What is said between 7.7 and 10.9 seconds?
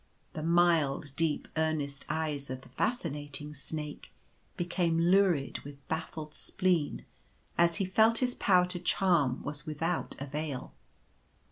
he felt his power to charm was without avail.